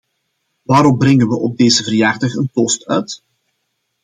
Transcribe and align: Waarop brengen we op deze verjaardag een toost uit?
Waarop 0.61 0.99
brengen 0.99 1.27
we 1.27 1.39
op 1.39 1.57
deze 1.57 1.83
verjaardag 1.83 2.33
een 2.33 2.49
toost 2.53 2.85
uit? 2.85 3.23